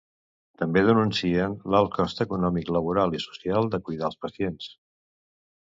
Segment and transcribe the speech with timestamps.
[0.61, 4.75] També denuncien l'alt cost econòmic, laboral i social de cuidar els pacients.